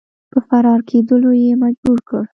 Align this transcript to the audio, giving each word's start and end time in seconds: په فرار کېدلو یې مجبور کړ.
په 0.31 0.39
فرار 0.47 0.79
کېدلو 0.89 1.31
یې 1.43 1.51
مجبور 1.63 1.99
کړ. 2.07 2.23